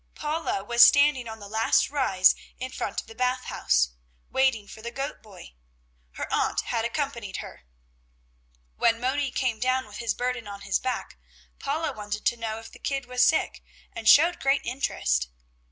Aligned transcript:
Paula 0.15 0.63
was 0.63 0.81
standing 0.81 1.27
on 1.27 1.37
the 1.37 1.47
last 1.47 1.91
rise 1.91 2.33
in 2.57 2.71
front 2.71 3.01
of 3.01 3.05
the 3.05 3.13
Bath 3.13 3.43
House, 3.43 3.89
waiting 4.31 4.67
for 4.67 4.81
the 4.81 4.89
goat 4.89 5.21
boy. 5.21 5.53
Her 6.13 6.27
aunt 6.33 6.61
had 6.61 6.83
accompanied 6.85 7.37
her. 7.37 7.65
When 8.77 8.99
Moni 8.99 9.29
came 9.29 9.59
down 9.59 9.85
with 9.85 9.97
his 9.97 10.15
burden 10.15 10.47
on 10.47 10.61
his 10.61 10.79
back, 10.79 11.19
Paula 11.59 11.93
wanted 11.93 12.25
to 12.25 12.35
know 12.35 12.57
if 12.57 12.71
the 12.71 12.79
kid 12.79 13.05
was 13.05 13.23
sick, 13.23 13.63
and 13.93 14.09
showed 14.09 14.39
great 14.39 14.61
interest. 14.65 15.27